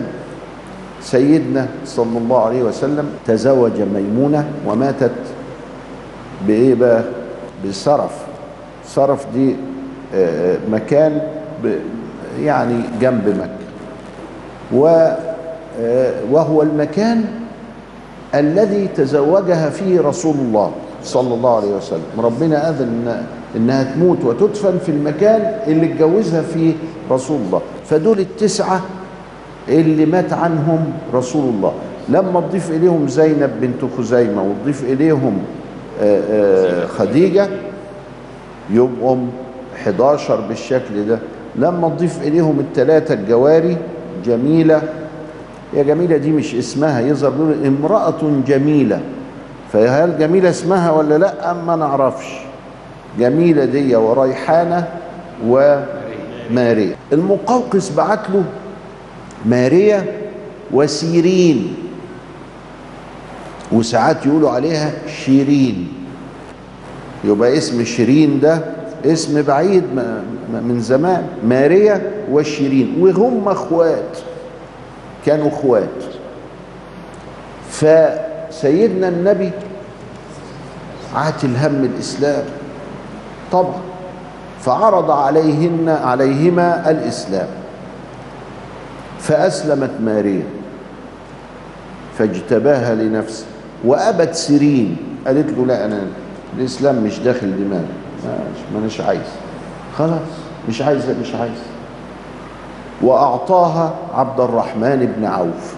سيدنا 1.01 1.67
صلى 1.87 2.19
الله 2.19 2.45
عليه 2.47 2.63
وسلم 2.63 3.07
تزوج 3.27 3.81
ميمونة 3.95 4.51
وماتت 4.67 5.13
بإيه 6.47 6.75
بقى؟ 6.75 7.03
بصرف 7.69 8.13
صرف 8.87 9.27
دي 9.35 9.57
مكان 10.71 11.21
يعني 12.41 12.75
جنب 13.01 13.29
مكة. 13.29 13.63
وهو 16.31 16.63
المكان 16.63 17.25
الذي 18.35 18.89
تزوجها 18.97 19.71
فيه 19.71 20.01
رسول 20.01 20.35
الله 20.35 20.71
صلى 21.05 21.35
الله 21.35 21.57
عليه 21.57 21.77
وسلم. 21.77 22.03
ربنا 22.19 22.71
أذن 22.71 23.23
إنها 23.57 23.83
تموت 23.83 24.25
وتدفن 24.25 24.79
في 24.79 24.89
المكان 24.89 25.55
اللي 25.67 25.93
اتجوزها 25.93 26.43
فيه 26.43 26.73
رسول 27.11 27.41
الله. 27.47 27.61
فدول 27.87 28.21
التسعة 28.21 28.81
اللي 29.69 30.07
مات 30.07 30.33
عنهم 30.33 30.93
رسول 31.15 31.55
الله. 31.55 31.73
لما 32.09 32.41
تضيف 32.41 32.71
إليهم 32.71 33.09
زينب 33.09 33.51
بنت 33.61 33.93
خزيمة 33.99 34.43
وتضيف 34.43 34.85
إليهم 34.85 35.39
خديجة 36.99 37.49
يبقوا 38.71 39.17
11 39.83 40.41
بالشكل 40.41 41.07
ده. 41.09 41.19
لما 41.57 41.89
تضيف 41.89 42.23
إليهم 42.23 42.61
الثلاثة 42.61 43.15
الجواري 43.15 43.77
جميلة. 44.27 44.83
يا 45.75 45.83
جميلة 45.83 46.17
دي 46.17 46.31
مش 46.31 46.55
اسمها 46.55 47.01
يظهر 47.01 47.31
بيقول 47.31 47.67
امرأة 47.67 48.43
جميلة. 48.47 49.01
فهل 49.73 50.19
جميلة 50.19 50.51
اسمها 50.51 50.91
ولا 50.91 51.19
لأ؟ 51.19 51.53
ما 51.53 51.77
نعرفش 51.77 52.27
جميلة 53.19 53.65
دي 53.65 53.97
وريحانة 53.97 54.89
وماريا 55.47 56.97
المقوقس 57.13 57.91
بعت 57.91 58.31
له 58.31 58.45
ماريا 59.47 60.05
وسيرين. 60.73 61.75
وساعات 63.73 64.27
يقولوا 64.27 64.51
عليها 64.51 64.93
شيرين. 65.25 65.89
يبقى 67.25 67.57
اسم 67.59 67.85
شيرين 67.85 68.41
ده 68.41 68.61
اسم 69.05 69.43
بعيد 69.43 69.85
من 70.53 70.81
زمان 70.81 71.27
ماريا 71.45 72.13
وشيرين 72.31 72.97
وهم 73.01 73.49
أخوات 73.49 74.19
كانوا 75.27 75.49
أخوات. 75.49 75.89
فسيدنا 77.71 79.09
النبي 79.09 79.51
عاتل 81.15 81.57
هم 81.57 81.85
الإسلام 81.95 82.45
طبعا 83.53 83.81
فعرض 84.61 85.11
عليهن 85.11 85.89
عليهما 85.89 86.91
الإسلام. 86.91 87.49
فأسلمت 89.21 89.91
ماريا 90.01 90.45
فاجتباها 92.19 92.95
لنفسه 92.95 93.47
وأبت 93.85 94.35
سيرين 94.35 94.97
قالت 95.27 95.59
له 95.59 95.67
لا 95.67 95.85
أنا 95.85 96.01
الإسلام 96.59 97.05
مش 97.05 97.19
داخل 97.19 97.57
دماغي. 97.57 98.02
ما 98.25 98.79
اناش 98.79 99.01
عايز. 99.01 99.29
خلاص 99.99 100.29
مش 100.69 100.83
عايز 100.83 101.11
مش 101.11 101.35
عايز. 101.35 101.59
وأعطاها 103.03 103.95
عبد 104.15 104.41
الرحمن 104.41 105.13
بن 105.17 105.25
عوف. 105.25 105.75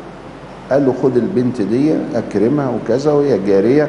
قال 0.70 0.87
له 0.87 0.94
خد 1.02 1.16
البنت 1.16 1.62
دي 1.62 1.94
أكرمها 2.14 2.68
وكذا 2.70 3.12
وهي 3.12 3.38
جارية 3.38 3.88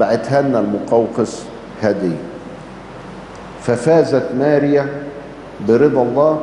بعتها 0.00 0.42
لنا 0.42 0.58
المقوقس 0.60 1.42
هديه 1.82 2.16
ففازت 3.62 4.28
ماريا 4.38 4.88
برضا 5.68 6.02
الله 6.02 6.40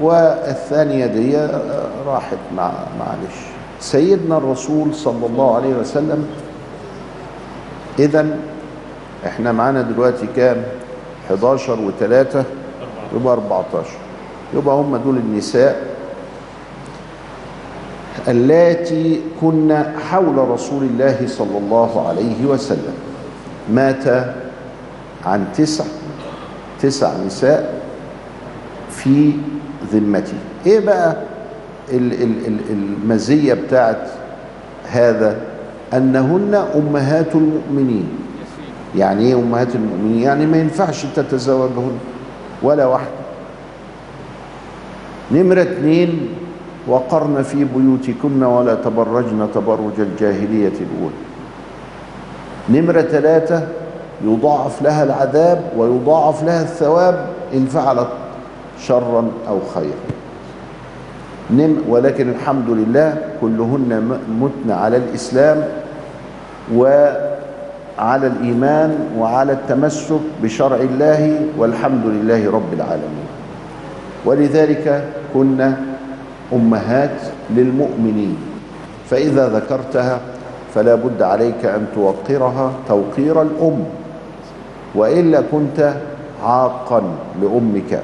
والثانية 0.00 1.06
دي 1.06 1.36
راحت 2.06 2.38
مع 2.56 2.72
معلش. 2.98 3.36
سيدنا 3.80 4.38
الرسول 4.38 4.94
صلى 4.94 5.26
الله 5.26 5.56
عليه 5.56 5.74
وسلم 5.74 6.26
اذا 7.98 8.26
إحنا 9.26 9.52
معانا 9.52 9.82
دلوقتي 9.82 10.26
كام؟ 10.36 10.62
11 11.30 11.76
و3 11.76 12.02
يبقى 13.16 13.32
14 13.34 13.88
يبقى 14.54 14.74
هم 14.74 14.96
دول 14.96 15.16
النساء 15.16 15.86
اللاتي 18.28 19.20
كن 19.40 19.82
حول 20.10 20.38
رسول 20.48 20.82
الله 20.84 21.16
صلى 21.26 21.58
الله 21.58 22.08
عليه 22.08 22.46
وسلم. 22.46 22.94
مات 23.72 24.04
عن 25.26 25.44
تسع 25.56 25.84
تسع 26.82 27.12
نساء 27.26 27.80
في 28.90 29.32
ذمته 29.92 30.32
إيه 30.66 30.80
بقى 30.80 31.16
ال- 31.92 32.22
ال- 32.22 32.46
ال- 32.46 32.70
المزية 32.70 33.54
بتاعت 33.54 34.08
هذا؟ 34.90 35.36
أنهن 35.94 36.54
أمهات 36.74 37.34
المؤمنين. 37.34 38.08
يعني 38.96 39.24
إيه 39.24 39.34
أمهات 39.34 39.74
المؤمنين؟ 39.74 40.22
يعني 40.22 40.46
ما 40.46 40.56
ينفعش 40.56 41.06
تتزوجهن 41.16 41.98
ولا 42.62 42.86
واحدة. 42.86 43.20
نمرة 45.32 45.62
اتنين 45.62 46.28
وقرن 46.88 47.42
في 47.42 47.64
بيوتكن 47.64 48.42
ولا 48.42 48.74
تبرجن 48.74 49.48
تبرج 49.54 50.00
الجاهلية 50.00 50.72
الأولى. 50.80 51.20
نمرة 52.68 53.00
ثلاثة 53.00 53.68
يضاعف 54.24 54.82
لها 54.82 55.04
العذاب 55.04 55.72
ويضاعف 55.76 56.42
لها 56.44 56.62
الثواب 56.62 57.26
إن 57.54 57.66
فعلت 57.66 58.08
شرا 58.80 59.30
أو 59.48 59.58
خيرا. 59.74 60.10
نم 61.50 61.76
ولكن 61.88 62.30
الحمد 62.30 62.70
لله 62.70 63.18
كلهن 63.40 64.18
متن 64.40 64.70
على 64.70 64.96
الإسلام 64.96 65.64
وعلى 67.98 68.26
الإيمان 68.26 68.98
وعلى 69.18 69.52
التمسك 69.52 70.20
بشرع 70.42 70.76
الله 70.76 71.40
والحمد 71.58 72.06
لله 72.06 72.50
رب 72.50 72.72
العالمين. 72.72 73.28
ولذلك 74.24 75.04
كنا 75.34 75.76
أمهات 76.52 77.18
للمؤمنين. 77.50 78.36
فإذا 79.10 79.48
ذكرتها 79.48 80.20
فلا 80.74 80.94
بد 80.94 81.22
عليك 81.22 81.64
أن 81.64 81.86
توقرها 81.94 82.72
توقير 82.88 83.42
الأم. 83.42 83.84
وإلا 84.94 85.42
كنت 85.52 85.94
عاقا 86.44 87.02
لأمك. 87.42 88.00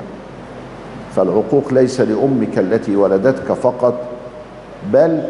فالعقوق 1.16 1.72
ليس 1.72 2.00
لأمك 2.00 2.58
التي 2.58 2.96
ولدتك 2.96 3.52
فقط 3.52 3.94
بل 4.92 5.22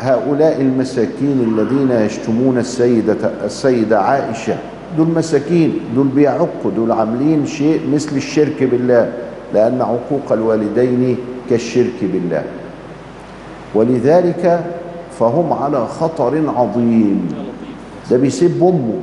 هؤلاء 0.00 0.60
المساكين 0.60 1.54
الذين 1.58 1.90
يشتمون 1.90 2.58
السيدة, 2.58 3.16
السيدة 3.44 4.00
عائشة. 4.00 4.56
دول 4.96 5.08
مساكين 5.08 5.80
دول 5.94 6.06
بيعقوا 6.06 6.70
دول 6.76 6.92
عاملين 6.92 7.46
شيء 7.46 7.80
مثل 7.94 8.16
الشرك 8.16 8.62
بالله 8.62 9.12
لأن 9.54 9.80
عقوق 9.82 10.32
الوالدين 10.32 11.16
كالشرك 11.50 11.98
بالله. 12.02 12.42
ولذلك 13.74 14.60
فهم 15.18 15.52
على 15.52 15.86
خطر 15.86 16.42
عظيم. 16.56 17.28
ده 18.10 18.16
بيسيب 18.16 18.62
أمه 18.62 18.98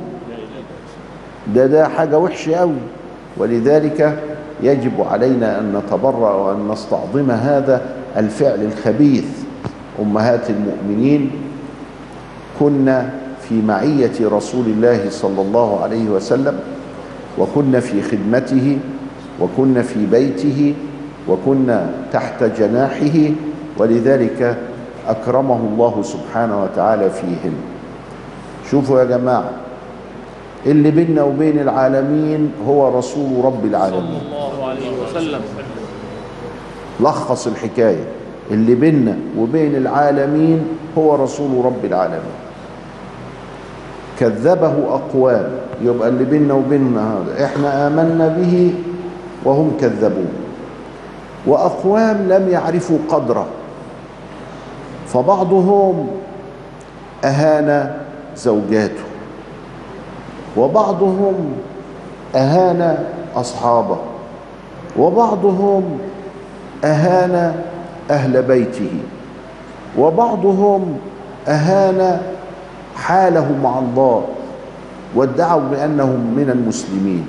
ده 1.54 1.66
ده 1.66 1.88
حاجة 1.88 2.18
وحشة 2.18 2.54
قوي 2.54 2.74
ولذلك 3.36 4.18
يجب 4.62 4.92
علينا 5.10 5.58
أن 5.58 5.76
نتبرأ 5.76 6.34
وأن 6.34 6.68
نستعظم 6.68 7.30
هذا 7.30 7.82
الفعل 8.16 8.62
الخبيث. 8.62 9.43
أمهات 10.02 10.50
المؤمنين 10.50 11.30
كنا 12.60 13.10
في 13.48 13.62
معية 13.62 14.16
رسول 14.22 14.66
الله 14.66 15.10
صلى 15.10 15.40
الله 15.42 15.80
عليه 15.82 16.08
وسلم 16.08 16.58
وكنا 17.38 17.80
في 17.80 18.02
خدمته 18.02 18.78
وكنا 19.40 19.82
في 19.82 20.06
بيته 20.06 20.74
وكنا 21.28 21.90
تحت 22.12 22.44
جناحه 22.44 23.30
ولذلك 23.78 24.58
أكرمه 25.08 25.56
الله 25.72 26.02
سبحانه 26.02 26.62
وتعالى 26.62 27.10
فيهن. 27.10 27.54
شوفوا 28.70 29.00
يا 29.00 29.04
جماعة 29.04 29.50
اللي 30.66 30.90
بيننا 30.90 31.22
وبين 31.22 31.58
العالمين 31.58 32.52
هو 32.66 32.98
رسول 32.98 33.44
رب 33.44 33.64
العالمين. 33.64 34.20
صلى 34.20 34.26
الله 34.26 34.68
عليه 34.68 34.90
وسلم. 35.04 35.40
لخص 37.00 37.46
الحكاية. 37.46 38.04
اللي 38.50 38.74
بيننا 38.74 39.16
وبين 39.38 39.76
العالمين 39.76 40.66
هو 40.98 41.14
رسول 41.14 41.64
رب 41.64 41.84
العالمين. 41.84 42.36
كذبه 44.20 44.74
أقوام. 44.88 45.50
يبقى 45.82 46.08
اللي 46.08 46.24
بيننا 46.24 46.54
وبيننا 46.54 47.12
هذا. 47.12 47.44
إحنا 47.44 47.86
آمنا 47.86 48.28
به 48.28 48.74
وهم 49.44 49.72
كذبوه. 49.80 50.32
وأقوام 51.46 52.16
لم 52.28 52.48
يعرفوا 52.48 52.98
قدره. 53.08 53.46
فبعضهم 55.06 56.08
أهان 57.24 57.94
زوجاته. 58.36 59.04
وبعضهم 60.56 61.34
أهان 62.34 63.04
أصحابه. 63.36 63.98
وبعضهم 64.98 65.98
أهان 66.84 67.54
أهل 68.10 68.42
بيته 68.42 68.92
وبعضهم 69.98 70.96
أهان 71.48 72.20
حاله 72.96 73.46
مع 73.62 73.78
الله 73.78 74.24
وادعوا 75.14 75.62
بأنهم 75.70 76.34
من 76.36 76.50
المسلمين. 76.50 77.26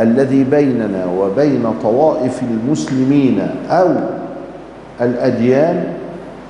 الذي 0.00 0.44
بيننا 0.44 1.06
وبين 1.18 1.64
طوائف 1.82 2.42
المسلمين 2.42 3.48
أو 3.70 3.88
الأديان 5.00 5.92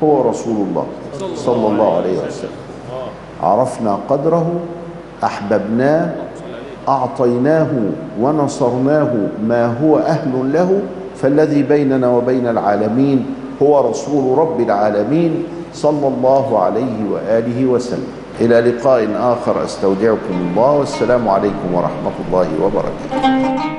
هو 0.02 0.30
رسول 0.30 0.66
الله 0.68 0.86
صلى 1.34 1.66
الله 1.66 1.96
عليه 1.96 2.18
وسلم. 2.18 2.58
عرفنا 3.42 3.98
قدره 4.08 4.46
أحببناه 5.24 6.10
أعطيناه 6.88 7.70
ونصرناه 8.20 9.12
ما 9.48 9.66
هو 9.82 9.98
أهل 9.98 10.52
له 10.52 10.80
فالذي 11.22 11.62
بيننا 11.62 12.08
وبين 12.10 12.46
العالمين 12.46 13.26
هو 13.62 13.90
رسول 13.90 14.38
رب 14.38 14.60
العالمين 14.60 15.44
صلى 15.72 16.06
الله 16.08 16.58
عليه 16.58 16.96
وآله 17.10 17.66
وسلم. 17.66 18.06
إلى 18.40 18.60
لقاء 18.60 19.06
آخر 19.16 19.64
أستودعكم 19.64 20.34
الله 20.50 20.72
والسلام 20.72 21.28
عليكم 21.28 21.68
ورحمة 21.74 22.16
الله 22.26 22.48
وبركاته. 22.62 23.71